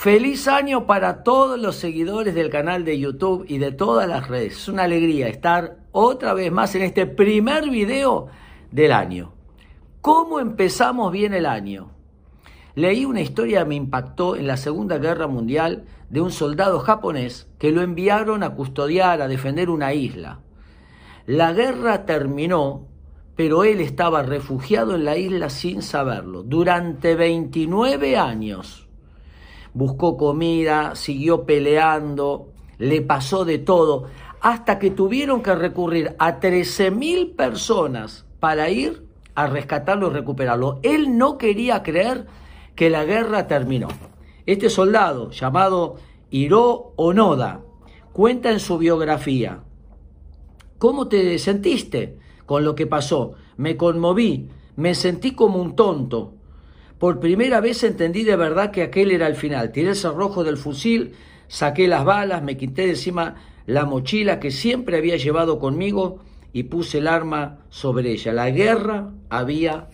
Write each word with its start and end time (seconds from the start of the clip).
Feliz 0.00 0.46
año 0.46 0.86
para 0.86 1.24
todos 1.24 1.58
los 1.58 1.74
seguidores 1.74 2.32
del 2.32 2.50
canal 2.50 2.84
de 2.84 3.00
YouTube 3.00 3.44
y 3.48 3.58
de 3.58 3.72
todas 3.72 4.06
las 4.08 4.28
redes. 4.28 4.52
Es 4.52 4.68
una 4.68 4.84
alegría 4.84 5.26
estar 5.26 5.78
otra 5.90 6.34
vez 6.34 6.52
más 6.52 6.72
en 6.76 6.82
este 6.82 7.04
primer 7.04 7.68
video 7.68 8.28
del 8.70 8.92
año. 8.92 9.32
¿Cómo 10.00 10.38
empezamos 10.38 11.10
bien 11.10 11.34
el 11.34 11.46
año? 11.46 11.90
Leí 12.76 13.04
una 13.04 13.22
historia 13.22 13.64
que 13.64 13.70
me 13.70 13.74
impactó 13.74 14.36
en 14.36 14.46
la 14.46 14.56
Segunda 14.56 14.98
Guerra 14.98 15.26
Mundial 15.26 15.86
de 16.10 16.20
un 16.20 16.30
soldado 16.30 16.78
japonés 16.78 17.48
que 17.58 17.72
lo 17.72 17.82
enviaron 17.82 18.44
a 18.44 18.54
custodiar, 18.54 19.20
a 19.20 19.26
defender 19.26 19.68
una 19.68 19.94
isla. 19.94 20.42
La 21.26 21.52
guerra 21.52 22.06
terminó, 22.06 22.86
pero 23.34 23.64
él 23.64 23.80
estaba 23.80 24.22
refugiado 24.22 24.94
en 24.94 25.04
la 25.04 25.16
isla 25.16 25.50
sin 25.50 25.82
saberlo, 25.82 26.44
durante 26.44 27.16
29 27.16 28.16
años 28.16 28.87
buscó 29.78 30.16
comida, 30.16 30.96
siguió 30.96 31.46
peleando, 31.46 32.48
le 32.78 33.00
pasó 33.00 33.44
de 33.44 33.58
todo, 33.58 34.06
hasta 34.40 34.80
que 34.80 34.90
tuvieron 34.90 35.40
que 35.40 35.54
recurrir 35.54 36.16
a 36.18 36.40
13.000 36.40 37.36
personas 37.36 38.26
para 38.40 38.70
ir 38.70 39.06
a 39.36 39.46
rescatarlo 39.46 40.08
y 40.08 40.14
recuperarlo. 40.14 40.80
Él 40.82 41.16
no 41.16 41.38
quería 41.38 41.84
creer 41.84 42.26
que 42.74 42.90
la 42.90 43.04
guerra 43.04 43.46
terminó. 43.46 43.86
Este 44.46 44.68
soldado, 44.68 45.30
llamado 45.30 45.96
Hiro 46.28 46.92
Onoda, 46.96 47.60
cuenta 48.12 48.50
en 48.50 48.58
su 48.58 48.78
biografía, 48.78 49.62
¿cómo 50.78 51.06
te 51.06 51.38
sentiste 51.38 52.18
con 52.46 52.64
lo 52.64 52.74
que 52.74 52.88
pasó? 52.88 53.34
Me 53.56 53.76
conmoví, 53.76 54.48
me 54.74 54.96
sentí 54.96 55.36
como 55.36 55.62
un 55.62 55.76
tonto, 55.76 56.34
por 56.98 57.20
primera 57.20 57.60
vez 57.60 57.84
entendí 57.84 58.24
de 58.24 58.36
verdad 58.36 58.70
que 58.70 58.82
aquel 58.82 59.10
era 59.12 59.26
el 59.26 59.36
final. 59.36 59.70
Tiré 59.70 59.90
el 59.90 59.96
cerrojo 59.96 60.42
del 60.42 60.56
fusil, 60.56 61.14
saqué 61.46 61.86
las 61.86 62.04
balas, 62.04 62.42
me 62.42 62.56
quité 62.56 62.82
de 62.82 62.90
encima 62.90 63.36
la 63.66 63.84
mochila 63.84 64.40
que 64.40 64.50
siempre 64.50 64.96
había 64.96 65.16
llevado 65.16 65.58
conmigo 65.58 66.20
y 66.52 66.64
puse 66.64 66.98
el 66.98 67.06
arma 67.06 67.60
sobre 67.68 68.10
ella. 68.10 68.32
La 68.32 68.50
guerra 68.50 69.12
había 69.28 69.88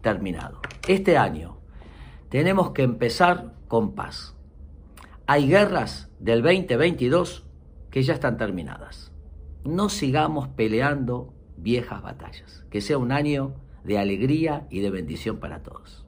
terminado. 0.00 0.60
Este 0.86 1.18
año 1.18 1.58
tenemos 2.30 2.70
que 2.70 2.82
empezar 2.82 3.52
con 3.68 3.94
paz. 3.94 4.34
Hay 5.26 5.48
guerras 5.48 6.08
del 6.18 6.42
2022 6.42 7.44
que 7.90 8.02
ya 8.02 8.14
están 8.14 8.38
terminadas. 8.38 9.12
No 9.64 9.90
sigamos 9.90 10.48
peleando 10.48 11.34
viejas 11.58 12.00
batallas. 12.00 12.64
Que 12.70 12.80
sea 12.80 12.96
un 12.96 13.12
año 13.12 13.54
de 13.84 13.98
alegría 13.98 14.66
y 14.70 14.80
de 14.80 14.90
bendición 14.90 15.38
para 15.38 15.62
todos. 15.62 16.07